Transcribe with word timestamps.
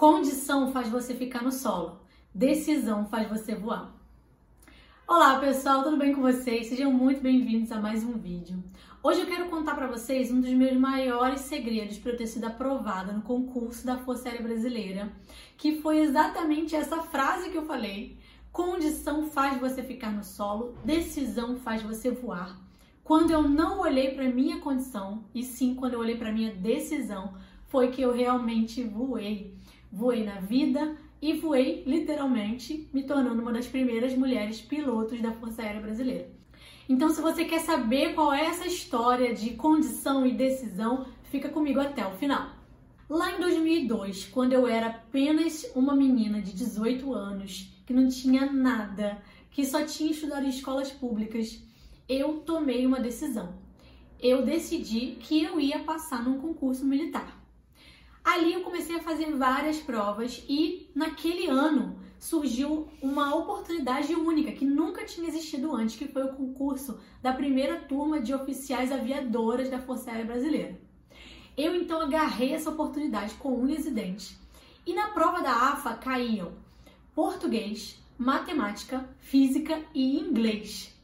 Condição 0.00 0.72
faz 0.72 0.88
você 0.88 1.14
ficar 1.14 1.42
no 1.42 1.52
solo, 1.52 2.00
decisão 2.34 3.04
faz 3.04 3.28
você 3.28 3.54
voar. 3.54 3.94
Olá 5.06 5.38
pessoal, 5.38 5.82
tudo 5.82 5.98
bem 5.98 6.14
com 6.14 6.22
vocês? 6.22 6.68
Sejam 6.68 6.90
muito 6.90 7.20
bem-vindos 7.20 7.70
a 7.70 7.78
mais 7.78 8.02
um 8.02 8.14
vídeo. 8.14 8.64
Hoje 9.02 9.20
eu 9.20 9.26
quero 9.26 9.50
contar 9.50 9.74
para 9.74 9.88
vocês 9.88 10.30
um 10.30 10.40
dos 10.40 10.48
meus 10.54 10.74
maiores 10.78 11.42
segredos 11.42 11.98
para 11.98 12.12
eu 12.12 12.16
ter 12.16 12.26
sido 12.28 12.46
aprovada 12.46 13.12
no 13.12 13.20
concurso 13.20 13.84
da 13.84 13.98
Força 13.98 14.30
Aérea 14.30 14.42
Brasileira, 14.42 15.12
que 15.58 15.82
foi 15.82 15.98
exatamente 15.98 16.74
essa 16.74 17.02
frase 17.02 17.50
que 17.50 17.58
eu 17.58 17.66
falei. 17.66 18.16
Condição 18.50 19.26
faz 19.26 19.60
você 19.60 19.82
ficar 19.82 20.12
no 20.12 20.24
solo, 20.24 20.74
decisão 20.82 21.58
faz 21.58 21.82
você 21.82 22.10
voar. 22.10 22.58
Quando 23.04 23.32
eu 23.32 23.42
não 23.46 23.80
olhei 23.80 24.14
para 24.14 24.30
minha 24.30 24.60
condição, 24.60 25.26
e 25.34 25.42
sim 25.42 25.74
quando 25.74 25.92
eu 25.92 26.00
olhei 26.00 26.16
para 26.16 26.32
minha 26.32 26.54
decisão, 26.54 27.34
foi 27.68 27.88
que 27.88 28.00
eu 28.00 28.14
realmente 28.14 28.82
voei 28.82 29.54
voei 29.92 30.24
na 30.24 30.40
vida 30.40 30.96
e 31.20 31.34
voei 31.34 31.82
literalmente, 31.86 32.88
me 32.92 33.02
tornando 33.02 33.42
uma 33.42 33.52
das 33.52 33.66
primeiras 33.66 34.14
mulheres 34.14 34.60
pilotos 34.60 35.20
da 35.20 35.32
Força 35.32 35.62
Aérea 35.62 35.80
Brasileira. 35.80 36.30
Então, 36.88 37.08
se 37.10 37.20
você 37.20 37.44
quer 37.44 37.60
saber 37.60 38.14
qual 38.14 38.32
é 38.32 38.46
essa 38.46 38.66
história 38.66 39.34
de 39.34 39.50
condição 39.50 40.26
e 40.26 40.32
decisão, 40.32 41.06
fica 41.24 41.48
comigo 41.48 41.78
até 41.78 42.06
o 42.06 42.16
final. 42.16 42.50
Lá 43.08 43.32
em 43.32 43.40
2002, 43.40 44.26
quando 44.26 44.52
eu 44.52 44.66
era 44.66 44.86
apenas 44.86 45.70
uma 45.74 45.94
menina 45.94 46.40
de 46.40 46.52
18 46.52 47.12
anos, 47.12 47.72
que 47.86 47.92
não 47.92 48.08
tinha 48.08 48.50
nada, 48.50 49.20
que 49.50 49.64
só 49.64 49.84
tinha 49.84 50.10
estudado 50.10 50.46
em 50.46 50.50
escolas 50.50 50.90
públicas, 50.90 51.62
eu 52.08 52.40
tomei 52.40 52.86
uma 52.86 53.00
decisão. 53.00 53.54
Eu 54.20 54.44
decidi 54.44 55.16
que 55.20 55.42
eu 55.42 55.60
ia 55.60 55.80
passar 55.80 56.24
num 56.24 56.40
concurso 56.40 56.84
militar. 56.84 57.39
Ali 58.24 58.52
eu 58.52 58.62
comecei 58.62 58.96
a 58.96 59.02
fazer 59.02 59.32
várias 59.32 59.78
provas 59.78 60.44
e 60.48 60.90
naquele 60.94 61.46
ano 61.46 61.98
surgiu 62.18 62.86
uma 63.00 63.34
oportunidade 63.34 64.14
única 64.14 64.52
que 64.52 64.64
nunca 64.64 65.04
tinha 65.04 65.26
existido 65.26 65.74
antes, 65.74 65.96
que 65.96 66.06
foi 66.06 66.24
o 66.24 66.34
concurso 66.34 67.00
da 67.22 67.32
primeira 67.32 67.80
turma 67.80 68.20
de 68.20 68.34
oficiais 68.34 68.92
aviadoras 68.92 69.70
da 69.70 69.78
Força 69.78 70.10
Aérea 70.10 70.26
Brasileira. 70.26 70.78
Eu 71.56 71.74
então 71.74 72.00
agarrei 72.00 72.52
essa 72.52 72.70
oportunidade 72.70 73.34
com 73.34 73.54
unhas 73.54 73.86
e 73.86 73.90
dentes. 73.90 74.38
E 74.86 74.94
na 74.94 75.08
prova 75.08 75.40
da 75.40 75.52
AFA 75.72 75.94
caíam 75.94 76.52
português, 77.14 77.98
matemática, 78.18 79.08
física 79.18 79.82
e 79.94 80.18
inglês. 80.18 80.94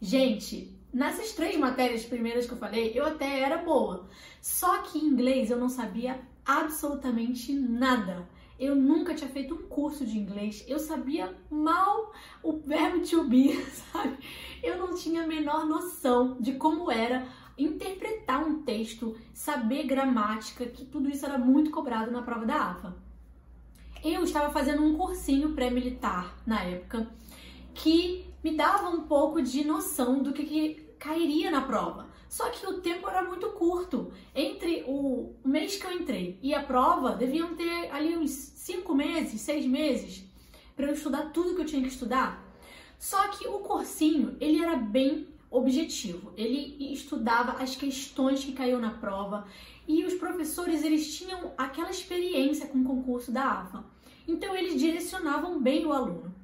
Gente, 0.00 0.76
nessas 0.92 1.32
três 1.32 1.56
matérias 1.56 2.04
primeiras 2.04 2.46
que 2.46 2.52
eu 2.52 2.58
falei, 2.58 2.92
eu 2.94 3.06
até 3.06 3.40
era 3.40 3.58
boa. 3.58 4.08
Só 4.40 4.82
que 4.82 4.98
em 4.98 5.06
inglês 5.06 5.50
eu 5.50 5.56
não 5.56 5.68
sabia 5.68 6.20
absolutamente 6.44 7.52
nada. 7.52 8.28
Eu 8.58 8.76
nunca 8.76 9.14
tinha 9.14 9.28
feito 9.28 9.54
um 9.54 9.62
curso 9.68 10.06
de 10.06 10.16
inglês, 10.16 10.64
eu 10.68 10.78
sabia 10.78 11.36
mal 11.50 12.12
o 12.42 12.52
verbo 12.52 13.04
to 13.04 13.24
be, 13.24 13.60
sabe? 13.92 14.16
Eu 14.62 14.78
não 14.78 14.94
tinha 14.94 15.24
a 15.24 15.26
menor 15.26 15.66
noção 15.66 16.36
de 16.40 16.52
como 16.52 16.90
era 16.90 17.26
interpretar 17.58 18.44
um 18.44 18.62
texto, 18.62 19.16
saber 19.32 19.84
gramática, 19.84 20.66
que 20.66 20.84
tudo 20.84 21.08
isso 21.08 21.24
era 21.24 21.38
muito 21.38 21.70
cobrado 21.70 22.10
na 22.10 22.22
prova 22.22 22.46
da 22.46 22.70
AFA. 22.70 22.96
Eu 24.04 24.22
estava 24.22 24.52
fazendo 24.52 24.82
um 24.82 24.96
cursinho 24.96 25.54
pré-militar 25.54 26.36
na 26.46 26.62
época 26.62 27.08
que 27.72 28.26
me 28.42 28.56
dava 28.56 28.90
um 28.90 29.02
pouco 29.02 29.40
de 29.40 29.64
noção 29.64 30.22
do 30.22 30.32
que, 30.32 30.44
que 30.44 30.74
cairia 30.98 31.50
na 31.50 31.62
prova. 31.62 32.08
Só 32.28 32.50
que 32.50 32.66
o 32.66 32.80
tempo 32.80 33.08
era 33.08 33.22
muito 33.22 33.48
curto. 33.50 34.12
Entre 34.34 34.84
o 34.86 35.34
mês 35.44 35.76
que 35.76 35.86
eu 35.86 35.92
entrei 35.92 36.38
e 36.42 36.54
a 36.54 36.62
prova, 36.62 37.14
deviam 37.14 37.54
ter 37.54 37.90
ali 37.90 38.16
uns 38.16 38.30
cinco 38.30 38.94
meses, 38.94 39.40
seis 39.40 39.66
meses, 39.66 40.24
para 40.74 40.86
eu 40.86 40.94
estudar 40.94 41.30
tudo 41.30 41.54
que 41.54 41.60
eu 41.60 41.66
tinha 41.66 41.82
que 41.82 41.88
estudar. 41.88 42.42
Só 42.98 43.28
que 43.28 43.46
o 43.46 43.58
cursinho, 43.58 44.36
ele 44.40 44.62
era 44.62 44.76
bem 44.76 45.28
objetivo. 45.50 46.32
Ele 46.36 46.92
estudava 46.92 47.62
as 47.62 47.76
questões 47.76 48.44
que 48.44 48.52
caíam 48.52 48.80
na 48.80 48.90
prova 48.90 49.46
e 49.86 50.04
os 50.04 50.14
professores, 50.14 50.82
eles 50.82 51.16
tinham 51.16 51.52
aquela 51.58 51.90
experiência 51.90 52.66
com 52.66 52.78
o 52.78 52.84
concurso 52.84 53.30
da 53.30 53.44
AFA. 53.44 53.84
Então, 54.26 54.56
eles 54.56 54.80
direcionavam 54.80 55.60
bem 55.60 55.84
o 55.84 55.92
aluno. 55.92 56.34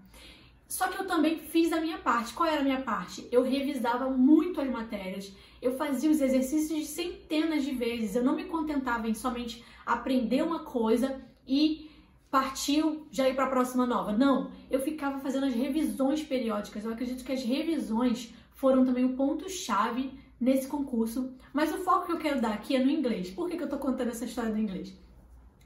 Só 0.69 0.89
que 0.89 1.01
eu 1.01 1.07
também 1.07 1.39
fiz 1.39 1.73
a 1.73 1.81
minha 1.81 1.99
parte. 1.99 2.35
Qual 2.35 2.49
era 2.49 2.61
a 2.61 2.65
minha 2.65 2.83
parte? 2.83 3.27
Eu 3.33 3.43
revisava 3.43 4.09
muito 4.11 4.61
as 4.61 4.69
matérias, 4.69 5.33
eu 5.61 5.77
fazia 5.77 6.11
os 6.11 6.21
exercícios 6.21 6.89
centenas 6.89 7.65
de 7.65 7.73
vezes. 7.73 8.17
Eu 8.17 8.25
não 8.25 8.35
me 8.35 8.45
contentava 8.45 9.09
em 9.09 9.15
somente 9.15 9.65
aprender 9.85 10.43
uma 10.43 10.61
coisa 10.61 11.21
e 11.47 11.91
partiu 12.31 13.07
já 13.11 13.29
ir 13.29 13.35
para 13.35 13.45
a 13.45 13.51
próxima 13.51 13.87
nova. 13.87 14.13
Não, 14.13 14.51
eu 14.71 14.81
ficava 14.81 15.19
fazendo 15.21 15.47
as 15.47 15.55
revisões 15.55 16.23
periódicas. 16.23 16.85
Eu 16.85 16.93
acredito 16.93 17.25
que 17.25 17.33
as 17.33 17.43
revisões 17.43 18.33
foram 18.55 18.85
também 18.85 19.05
o 19.05 19.17
ponto-chave 19.17 20.13
nesse 20.41 20.67
concurso. 20.67 21.35
Mas 21.53 21.73
o 21.73 21.79
foco 21.79 22.07
que 22.07 22.13
eu 22.13 22.19
quero 22.19 22.41
dar 22.41 22.55
aqui 22.55 22.77
é 22.77 22.85
no 22.85 22.91
inglês. 22.91 23.31
Por 23.31 23.49
que, 23.49 23.57
que 23.57 23.63
eu 23.63 23.67
estou 23.67 23.79
contando 23.79 24.09
essa 24.09 24.25
história 24.25 24.53
do 24.53 24.59
inglês? 24.59 24.97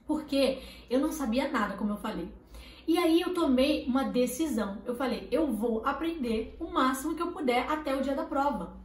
Porque 0.06 0.61
eu 0.91 0.99
não 0.99 1.12
sabia 1.12 1.50
nada, 1.50 1.76
como 1.76 1.93
eu 1.93 1.97
falei. 1.97 2.28
E 2.87 2.99
aí 2.99 3.21
eu 3.21 3.32
tomei 3.32 3.87
uma 3.87 4.05
decisão. 4.05 4.78
Eu 4.84 4.94
falei, 4.94 5.28
eu 5.31 5.53
vou 5.53 5.84
aprender 5.87 6.56
o 6.59 6.71
máximo 6.71 7.15
que 7.15 7.22
eu 7.22 7.32
puder 7.32 7.66
até 7.71 7.94
o 7.94 8.03
dia 8.03 8.15
da 8.15 8.25
prova. 8.25 8.76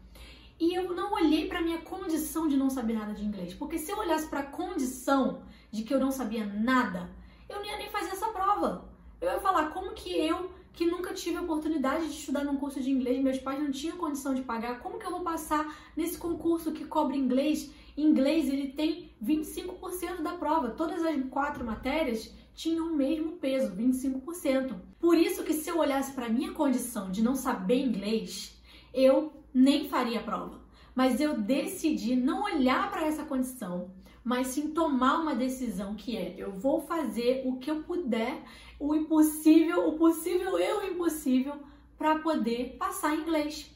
E 0.59 0.73
eu 0.73 0.93
não 0.93 1.13
olhei 1.13 1.47
para 1.47 1.61
minha 1.61 1.77
condição 1.77 2.47
de 2.47 2.57
não 2.57 2.69
saber 2.69 2.93
nada 2.93 3.13
de 3.13 3.23
inglês, 3.23 3.53
porque 3.53 3.77
se 3.77 3.91
eu 3.91 3.97
olhasse 3.97 4.27
para 4.27 4.41
a 4.41 4.45
condição 4.45 5.41
de 5.71 5.83
que 5.83 5.93
eu 5.93 5.99
não 5.99 6.11
sabia 6.11 6.45
nada, 6.45 7.09
eu 7.47 7.57
não 7.59 7.65
ia 7.65 7.77
nem 7.77 7.89
fazer 7.89 8.09
essa 8.09 8.27
prova. 8.27 8.89
Eu 9.21 9.31
ia 9.31 9.39
falar 9.39 9.69
como 9.69 9.93
que 9.93 10.11
eu, 10.17 10.51
que 10.73 10.85
nunca 10.85 11.13
tive 11.13 11.37
a 11.37 11.41
oportunidade 11.41 12.07
de 12.07 12.13
estudar 12.13 12.43
num 12.43 12.57
curso 12.57 12.81
de 12.81 12.91
inglês, 12.91 13.23
meus 13.23 13.37
pais 13.37 13.61
não 13.61 13.71
tinham 13.71 13.97
condição 13.97 14.33
de 14.33 14.41
pagar, 14.41 14.79
como 14.79 14.99
que 14.99 15.05
eu 15.05 15.11
vou 15.11 15.21
passar 15.21 15.77
nesse 15.95 16.17
concurso 16.17 16.73
que 16.73 16.83
cobre 16.83 17.17
inglês? 17.17 17.71
Inglês 17.95 18.49
ele 18.49 18.69
tem 18.69 19.11
25% 19.23 20.21
da 20.21 20.33
prova. 20.33 20.69
Todas 20.69 21.03
as 21.03 21.15
quatro 21.29 21.65
matérias 21.65 22.33
tinham 22.53 22.87
o 22.87 22.95
mesmo 22.95 23.33
peso, 23.33 23.73
25%. 23.75 24.75
Por 24.99 25.17
isso 25.17 25.43
que 25.43 25.53
se 25.53 25.69
eu 25.69 25.77
olhasse 25.77 26.11
para 26.13 26.27
minha 26.27 26.51
condição 26.51 27.09
de 27.09 27.21
não 27.21 27.35
saber 27.35 27.79
inglês, 27.79 28.57
eu 28.93 29.38
nem 29.53 29.87
faria 29.89 30.21
prova. 30.21 30.59
Mas 30.93 31.19
eu 31.19 31.39
decidi 31.39 32.15
não 32.15 32.43
olhar 32.43 32.89
para 32.91 33.05
essa 33.05 33.23
condição, 33.23 33.91
mas 34.23 34.47
sim 34.47 34.71
tomar 34.71 35.19
uma 35.19 35.35
decisão 35.35 35.95
que 35.95 36.17
é: 36.17 36.35
eu 36.37 36.51
vou 36.51 36.81
fazer 36.81 37.43
o 37.45 37.57
que 37.57 37.71
eu 37.71 37.83
puder, 37.83 38.43
o 38.79 38.95
impossível, 38.95 39.87
o 39.87 39.97
possível 39.97 40.59
e 40.59 40.73
o 40.73 40.83
impossível 40.91 41.55
para 41.97 42.19
poder 42.19 42.75
passar 42.77 43.15
inglês. 43.15 43.69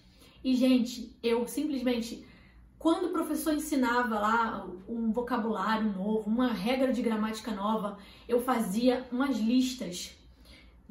E 0.44 0.56
gente, 0.56 1.18
eu 1.24 1.48
simplesmente 1.48 2.26
quando 2.84 3.06
o 3.06 3.12
professor 3.12 3.54
ensinava 3.54 4.20
lá 4.20 4.68
um 4.90 5.10
vocabulário 5.10 5.90
novo, 5.94 6.30
uma 6.30 6.52
regra 6.52 6.92
de 6.92 7.02
gramática 7.02 7.50
nova, 7.52 7.98
eu 8.28 8.42
fazia 8.42 9.08
umas 9.10 9.40
listas 9.40 10.18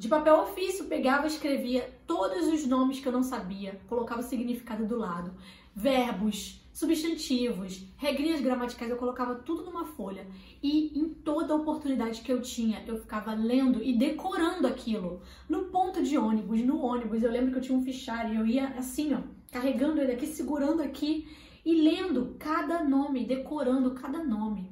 de 0.03 0.09
papel 0.09 0.41
ofício. 0.41 0.85
Pegava, 0.85 1.25
escrevia 1.25 1.89
todos 2.05 2.47
os 2.47 2.67
nomes 2.67 2.99
que 2.99 3.07
eu 3.07 3.11
não 3.11 3.23
sabia, 3.23 3.79
colocava 3.87 4.19
o 4.19 4.23
significado 4.23 4.85
do 4.85 4.97
lado, 4.97 5.33
verbos, 5.73 6.61
substantivos, 6.73 7.85
regrinhas 7.95 8.41
gramaticais, 8.41 8.91
eu 8.91 8.97
colocava 8.97 9.35
tudo 9.35 9.63
numa 9.63 9.85
folha 9.85 10.27
e 10.61 10.99
em 10.99 11.07
toda 11.07 11.55
oportunidade 11.55 12.21
que 12.21 12.33
eu 12.33 12.41
tinha, 12.41 12.83
eu 12.85 12.97
ficava 12.97 13.33
lendo 13.33 13.81
e 13.81 13.97
decorando 13.97 14.67
aquilo. 14.67 15.21
No 15.47 15.65
ponto 15.65 16.03
de 16.03 16.17
ônibus, 16.17 16.59
no 16.61 16.83
ônibus, 16.83 17.23
eu 17.23 17.31
lembro 17.31 17.51
que 17.51 17.59
eu 17.59 17.61
tinha 17.61 17.77
um 17.77 17.85
fichário, 17.85 18.37
eu 18.37 18.45
ia 18.45 18.69
assim, 18.69 19.13
ó, 19.13 19.21
carregando 19.51 20.01
ele 20.01 20.11
aqui, 20.11 20.27
segurando 20.27 20.81
aqui 20.81 21.29
e 21.63 21.75
lendo 21.75 22.35
cada 22.37 22.83
nome, 22.83 23.25
decorando 23.25 23.91
cada 23.91 24.21
nome. 24.21 24.69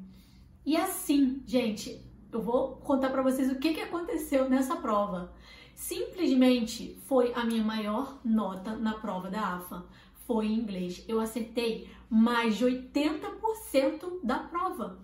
E 0.66 0.75
assim, 0.75 1.41
gente, 1.46 2.10
eu 2.31 2.42
vou 2.42 2.78
contar 2.78 3.09
para 3.09 3.22
vocês 3.22 3.52
o 3.52 3.59
que, 3.59 3.74
que 3.74 3.81
aconteceu 3.81 4.50
nessa 4.50 4.76
prova. 4.76 5.34
Simplesmente 5.76 6.97
foi 7.05 7.34
a 7.34 7.44
minha 7.44 7.64
maior 7.64 8.20
nota 8.23 8.76
na 8.76 8.94
prova 8.94 9.29
da 9.29 9.55
AFA. 9.55 9.85
Foi 10.26 10.46
em 10.46 10.59
inglês. 10.59 11.03
Eu 11.08 11.20
acertei 11.20 11.90
mais 12.09 12.55
de 12.58 12.66
80% 12.66 14.20
da 14.23 14.40
prova. 14.40 15.00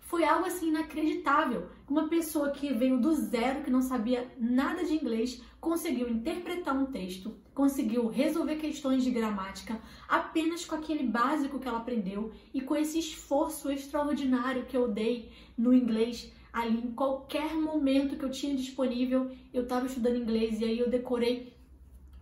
Foi 0.00 0.24
algo 0.24 0.46
assim 0.46 0.68
inacreditável. 0.68 1.68
Uma 1.88 2.08
pessoa 2.08 2.50
que 2.50 2.72
veio 2.72 3.00
do 3.00 3.14
zero, 3.14 3.62
que 3.62 3.70
não 3.70 3.82
sabia 3.82 4.30
nada 4.38 4.84
de 4.84 4.94
inglês, 4.94 5.42
conseguiu 5.60 6.08
interpretar 6.08 6.76
um 6.76 6.86
texto, 6.86 7.36
conseguiu 7.54 8.06
resolver 8.06 8.56
questões 8.56 9.02
de 9.02 9.10
gramática 9.10 9.80
apenas 10.08 10.64
com 10.64 10.74
aquele 10.76 11.04
básico 11.04 11.58
que 11.58 11.66
ela 11.66 11.78
aprendeu 11.78 12.32
e 12.52 12.60
com 12.60 12.76
esse 12.76 12.98
esforço 12.98 13.70
extraordinário 13.70 14.66
que 14.66 14.76
eu 14.76 14.88
dei 14.88 15.32
no 15.58 15.74
inglês 15.74 16.32
ali 16.54 16.78
em 16.78 16.92
qualquer 16.92 17.52
momento 17.54 18.16
que 18.16 18.24
eu 18.24 18.30
tinha 18.30 18.54
disponível, 18.54 19.32
eu 19.52 19.64
estava 19.64 19.86
estudando 19.86 20.16
inglês 20.16 20.60
e 20.60 20.64
aí 20.64 20.78
eu 20.78 20.88
decorei 20.88 21.52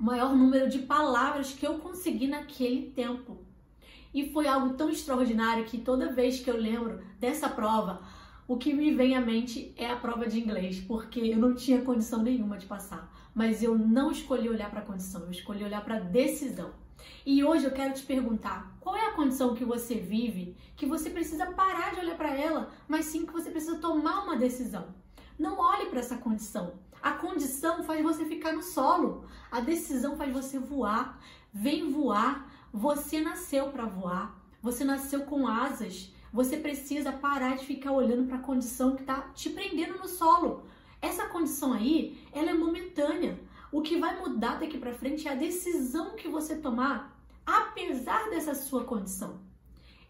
o 0.00 0.02
maior 0.02 0.34
número 0.34 0.70
de 0.70 0.78
palavras 0.78 1.52
que 1.52 1.66
eu 1.66 1.74
consegui 1.78 2.26
naquele 2.26 2.90
tempo. 2.92 3.36
E 4.14 4.30
foi 4.30 4.48
algo 4.48 4.74
tão 4.74 4.88
extraordinário 4.88 5.66
que 5.66 5.76
toda 5.76 6.12
vez 6.12 6.40
que 6.40 6.50
eu 6.50 6.56
lembro 6.56 7.02
dessa 7.20 7.46
prova, 7.46 8.02
o 8.48 8.56
que 8.56 8.72
me 8.72 8.90
vem 8.90 9.14
à 9.14 9.20
mente 9.20 9.74
é 9.76 9.90
a 9.90 9.96
prova 9.96 10.26
de 10.26 10.40
inglês, 10.40 10.80
porque 10.80 11.20
eu 11.20 11.36
não 11.36 11.54
tinha 11.54 11.82
condição 11.82 12.22
nenhuma 12.22 12.56
de 12.56 12.64
passar. 12.64 13.12
Mas 13.34 13.62
eu 13.62 13.76
não 13.76 14.10
escolhi 14.10 14.48
olhar 14.48 14.70
para 14.70 14.80
a 14.80 14.84
condição, 14.84 15.22
eu 15.22 15.30
escolhi 15.30 15.62
olhar 15.62 15.84
para 15.84 15.96
a 15.96 16.00
decisão. 16.00 16.70
E 17.24 17.42
hoje 17.44 17.64
eu 17.64 17.72
quero 17.72 17.94
te 17.94 18.02
perguntar: 18.02 18.76
qual 18.80 18.96
é 18.96 19.06
a 19.06 19.12
condição 19.12 19.54
que 19.54 19.64
você 19.64 19.94
vive 19.96 20.56
que 20.76 20.86
você 20.86 21.10
precisa 21.10 21.46
parar 21.46 21.94
de 21.94 22.00
olhar 22.00 22.16
para 22.16 22.34
ela, 22.34 22.70
mas 22.88 23.06
sim 23.06 23.24
que 23.24 23.32
você 23.32 23.50
precisa 23.50 23.78
tomar 23.78 24.24
uma 24.24 24.36
decisão? 24.36 24.94
Não 25.38 25.58
olhe 25.58 25.86
para 25.86 26.00
essa 26.00 26.16
condição. 26.16 26.74
A 27.02 27.12
condição 27.12 27.82
faz 27.82 28.02
você 28.02 28.24
ficar 28.24 28.52
no 28.52 28.62
solo. 28.62 29.24
A 29.50 29.60
decisão 29.60 30.16
faz 30.16 30.32
você 30.32 30.58
voar. 30.58 31.18
Vem 31.52 31.90
voar. 31.90 32.48
Você 32.72 33.20
nasceu 33.20 33.70
para 33.70 33.86
voar. 33.86 34.40
Você 34.62 34.84
nasceu 34.84 35.22
com 35.22 35.48
asas. 35.48 36.14
Você 36.32 36.56
precisa 36.56 37.12
parar 37.12 37.56
de 37.56 37.66
ficar 37.66 37.92
olhando 37.92 38.26
para 38.26 38.36
a 38.36 38.42
condição 38.42 38.94
que 38.94 39.02
está 39.02 39.22
te 39.34 39.50
prendendo 39.50 39.98
no 39.98 40.08
solo. 40.08 40.64
Essa 41.00 41.26
condição 41.26 41.72
aí, 41.72 42.24
ela 42.32 42.50
é 42.50 42.54
momentânea. 42.54 43.38
O 43.72 43.80
que 43.80 43.96
vai 43.96 44.20
mudar 44.20 44.60
daqui 44.60 44.76
para 44.76 44.92
frente 44.92 45.26
é 45.26 45.32
a 45.32 45.34
decisão 45.34 46.14
que 46.14 46.28
você 46.28 46.56
tomar, 46.56 47.18
apesar 47.46 48.28
dessa 48.28 48.54
sua 48.54 48.84
condição. 48.84 49.40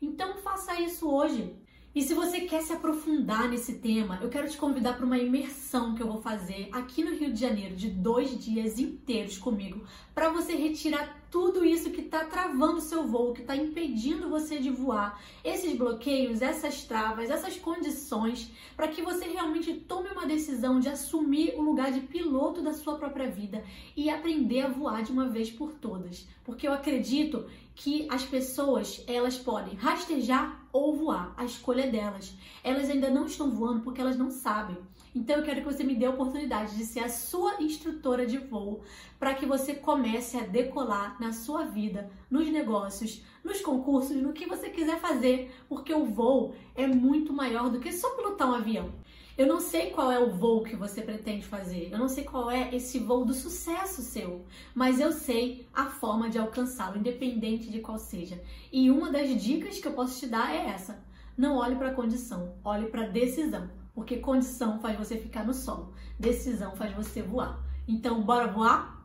Então 0.01 0.39
faça 0.39 0.81
isso 0.81 1.09
hoje. 1.09 1.57
E 1.95 2.03
se 2.03 2.13
você 2.13 2.41
quer 2.41 2.63
se 2.63 2.73
aprofundar 2.73 3.49
nesse 3.49 3.75
tema, 3.75 4.19
eu 4.21 4.29
quero 4.29 4.51
te 4.51 4.57
convidar 4.57 4.95
para 4.95 5.07
uma 5.07 5.19
imersão 5.19 5.95
que 5.95 6.03
eu 6.03 6.09
vou 6.09 6.21
fazer 6.21 6.71
aqui 6.73 7.05
no 7.05 7.15
Rio 7.15 7.33
de 7.33 7.39
Janeiro, 7.39 7.77
de 7.77 7.89
dois 7.89 8.37
dias 8.43 8.81
inteiros 8.81 9.39
comigo, 9.39 9.85
para 10.13 10.31
você 10.31 10.57
retirar 10.57 11.22
tudo 11.33 11.65
isso 11.65 11.91
que 11.91 12.03
está 12.03 12.27
travando 12.27 12.79
seu 12.83 13.07
voo, 13.07 13.33
que 13.33 13.41
está 13.41 13.57
impedindo 13.57 14.29
você 14.29 14.59
de 14.59 14.69
voar, 14.69 15.19
esses 15.43 15.75
bloqueios, 15.75 16.43
essas 16.43 16.85
travas, 16.85 17.31
essas 17.31 17.57
condições, 17.57 18.53
para 18.77 18.89
que 18.89 19.01
você 19.01 19.25
realmente 19.25 19.73
tome 19.73 20.11
uma 20.11 20.27
decisão 20.27 20.79
de 20.79 20.91
assumir 20.91 21.55
o 21.57 21.63
lugar 21.63 21.91
de 21.91 22.01
piloto 22.01 22.61
da 22.61 22.75
sua 22.75 22.99
própria 22.99 23.31
vida 23.31 23.65
e 23.97 24.11
aprender 24.11 24.61
a 24.61 24.69
voar 24.69 25.03
de 25.03 25.11
uma 25.11 25.27
vez 25.27 25.51
por 25.51 25.73
todas. 25.73 26.29
Porque 26.45 26.69
eu 26.69 26.73
acredito 26.75 27.47
que 27.75 28.07
as 28.11 28.25
pessoas, 28.25 29.03
elas 29.07 29.39
podem 29.39 29.75
rastejar 29.75 30.63
ou 30.71 30.95
voar, 30.95 31.33
a 31.39 31.47
escolha 31.47 31.85
é 31.85 31.91
delas. 31.91 32.35
Elas 32.63 32.91
ainda 32.91 33.09
não 33.09 33.25
estão 33.25 33.51
voando 33.51 33.81
porque 33.81 34.03
elas 34.03 34.19
não 34.19 34.31
sabem. 34.31 34.77
Então 35.15 35.37
eu 35.37 35.43
quero 35.43 35.61
que 35.61 35.73
você 35.73 35.85
me 35.85 35.95
dê 35.95 36.07
a 36.07 36.11
oportunidade 36.11 36.75
de 36.75 36.87
ser 36.87 37.01
a 37.01 37.09
sua 37.09 37.63
instrutora 37.63 38.27
de 38.27 38.39
voo 38.39 38.81
para 39.19 39.35
que 39.35 39.45
você 39.45 39.75
comece 39.75 40.39
a 40.39 40.47
decolar 40.47 41.21
na 41.21 41.33
sua 41.33 41.65
vida, 41.65 42.11
nos 42.31 42.49
negócios, 42.49 43.23
nos 43.45 43.61
concursos, 43.61 44.17
no 44.17 44.33
que 44.33 44.47
você 44.47 44.71
quiser 44.71 44.99
fazer, 45.01 45.55
porque 45.69 45.93
o 45.93 46.07
voo 46.07 46.55
é 46.75 46.87
muito 46.87 47.33
maior 47.33 47.69
do 47.69 47.79
que 47.79 47.93
só 47.93 48.11
pilotar 48.11 48.51
um 48.51 48.55
avião. 48.55 48.91
Eu 49.37 49.47
não 49.47 49.61
sei 49.61 49.91
qual 49.91 50.11
é 50.13 50.19
o 50.19 50.31
voo 50.31 50.63
que 50.63 50.77
você 50.77 51.03
pretende 51.03 51.45
fazer, 51.45 51.91
eu 51.91 51.99
não 51.99 52.09
sei 52.09 52.25
qual 52.25 52.51
é 52.51 52.75
esse 52.75 52.99
voo 52.99 53.25
do 53.25 53.35
sucesso 53.35 54.03
seu, 54.03 54.45
mas 54.75 55.01
eu 55.01 55.11
sei 55.13 55.67
a 55.73 55.87
forma 55.87 56.29
de 56.29 56.39
alcançá-lo, 56.39 56.99
independente 56.99 57.71
de 57.71 57.81
qual 57.81 57.99
seja. 57.99 58.43
E 58.71 58.91
uma 58.91 59.11
das 59.11 59.29
dicas 59.43 59.79
que 59.79 59.89
eu 59.89 59.93
posso 59.93 60.21
te 60.21 60.27
dar 60.27 60.55
é 60.55 60.69
essa: 60.69 61.03
não 61.37 61.57
olhe 61.57 61.77
para 61.77 61.89
a 61.89 61.95
condição, 61.95 62.55
olhe 62.63 62.87
para 62.89 63.05
a 63.05 63.09
decisão, 63.09 63.71
porque 63.95 64.19
condição 64.19 64.79
faz 64.81 64.99
você 64.99 65.17
ficar 65.17 65.45
no 65.45 65.55
solo, 65.55 65.95
decisão 66.19 66.75
faz 66.77 66.95
você 66.95 67.23
voar. 67.23 67.59
Então, 67.87 68.23
bora 68.23 68.47
voar? 68.47 69.03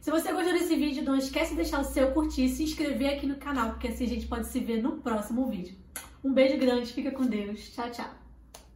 Se 0.00 0.10
você 0.10 0.32
gostou 0.32 0.52
desse 0.52 0.74
vídeo, 0.76 1.04
não 1.04 1.16
esquece 1.16 1.50
de 1.50 1.56
deixar 1.56 1.80
o 1.80 1.84
seu 1.84 2.12
curtir 2.12 2.44
e 2.44 2.48
se 2.48 2.62
inscrever 2.62 3.14
aqui 3.14 3.26
no 3.26 3.36
canal, 3.36 3.70
porque 3.70 3.88
assim 3.88 4.04
a 4.04 4.08
gente 4.08 4.26
pode 4.26 4.46
se 4.46 4.60
ver 4.60 4.82
no 4.82 4.98
próximo 4.98 5.48
vídeo. 5.48 5.76
Um 6.24 6.32
beijo 6.32 6.58
grande, 6.58 6.92
fica 6.92 7.10
com 7.10 7.26
Deus. 7.26 7.70
Tchau, 7.70 7.90
tchau. 7.90 8.19